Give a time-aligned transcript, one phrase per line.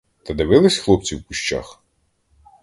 [0.23, 1.81] Та дивились хлопці в кущах?